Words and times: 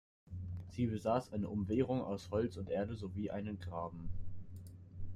Sie 0.71 0.87
besaßen 0.87 1.31
eine 1.35 1.47
Umwehrung 1.47 2.01
aus 2.01 2.31
Holz 2.31 2.57
und 2.57 2.71
Erde 2.71 2.95
sowie 2.95 3.29
einem 3.29 3.59
Graben. 3.59 4.09